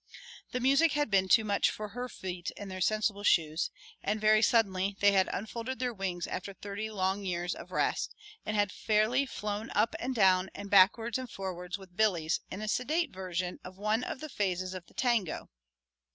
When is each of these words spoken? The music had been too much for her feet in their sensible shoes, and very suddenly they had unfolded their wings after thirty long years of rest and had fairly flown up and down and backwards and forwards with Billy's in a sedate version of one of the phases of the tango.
The 0.51 0.59
music 0.59 0.93
had 0.93 1.11
been 1.11 1.27
too 1.29 1.43
much 1.43 1.69
for 1.69 1.89
her 1.89 2.09
feet 2.09 2.49
in 2.57 2.69
their 2.69 2.81
sensible 2.81 3.21
shoes, 3.23 3.69
and 4.01 4.19
very 4.19 4.41
suddenly 4.41 4.95
they 4.99 5.11
had 5.11 5.29
unfolded 5.31 5.77
their 5.77 5.93
wings 5.93 6.25
after 6.25 6.53
thirty 6.53 6.89
long 6.89 7.23
years 7.23 7.53
of 7.53 7.69
rest 7.69 8.15
and 8.43 8.55
had 8.57 8.71
fairly 8.71 9.27
flown 9.27 9.69
up 9.75 9.93
and 9.99 10.15
down 10.15 10.49
and 10.55 10.71
backwards 10.71 11.19
and 11.19 11.29
forwards 11.29 11.77
with 11.77 11.95
Billy's 11.95 12.39
in 12.49 12.63
a 12.63 12.67
sedate 12.67 13.11
version 13.11 13.59
of 13.63 13.77
one 13.77 14.03
of 14.03 14.21
the 14.21 14.29
phases 14.29 14.73
of 14.73 14.87
the 14.87 14.95
tango. 14.95 15.49